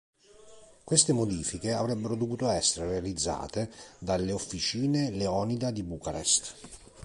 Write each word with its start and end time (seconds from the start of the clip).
Queste 0.83 1.13
modifiche 1.13 1.73
avrebbero 1.73 2.15
dovuto 2.15 2.49
essere 2.49 2.87
realizzate 2.87 3.71
dalle 3.99 4.31
officine 4.31 5.11
Leonida 5.11 5.69
di 5.69 5.83
Bucarest. 5.83 6.55